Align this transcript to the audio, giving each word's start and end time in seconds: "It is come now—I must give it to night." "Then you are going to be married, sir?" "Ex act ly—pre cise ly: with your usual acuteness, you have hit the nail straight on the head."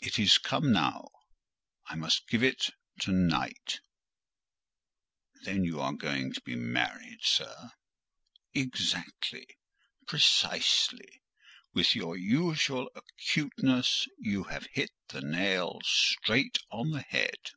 "It 0.00 0.18
is 0.18 0.36
come 0.38 0.72
now—I 0.72 1.94
must 1.94 2.26
give 2.26 2.42
it 2.42 2.70
to 3.02 3.12
night." 3.12 3.78
"Then 5.44 5.62
you 5.62 5.80
are 5.80 5.92
going 5.92 6.32
to 6.32 6.40
be 6.42 6.56
married, 6.56 7.20
sir?" 7.22 7.70
"Ex 8.52 8.92
act 8.94 9.32
ly—pre 9.32 10.18
cise 10.18 10.92
ly: 10.94 11.20
with 11.72 11.94
your 11.94 12.16
usual 12.16 12.90
acuteness, 12.96 14.08
you 14.18 14.42
have 14.50 14.66
hit 14.72 14.90
the 15.10 15.20
nail 15.20 15.78
straight 15.84 16.58
on 16.72 16.90
the 16.90 17.02
head." 17.02 17.52